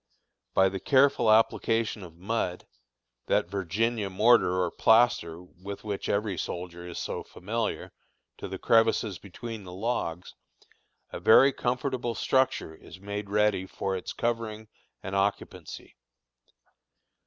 [0.55, 2.65] By the careful application of mud
[3.27, 7.91] that Virginia mortar or plaster with which every soldier is so familiar
[8.39, 10.33] to the crevices between the logs,
[11.11, 14.69] a very comfortable structure is made ready for its covering
[15.03, 15.95] and occupancy.